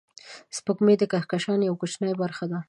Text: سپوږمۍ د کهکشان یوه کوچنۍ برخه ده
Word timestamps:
سپوږمۍ 0.57 0.95
د 0.99 1.03
کهکشان 1.11 1.59
یوه 1.67 1.79
کوچنۍ 1.81 2.13
برخه 2.21 2.45
ده 2.51 2.57